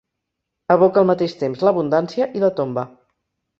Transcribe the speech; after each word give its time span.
Evoca 0.75 0.99
al 1.01 1.07
mateix 1.09 1.37
temps 1.43 1.67
l'abundància 1.69 2.29
i 2.41 2.45
la 2.47 2.53
tomba. 2.63 2.89